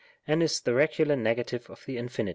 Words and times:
and 0.27 0.41
is 0.41 0.59
the 0.61 0.73
regular 0.73 1.15
negative 1.15 1.69
of 1.69 1.85
the 1.85 1.95
Infin. 1.95 2.29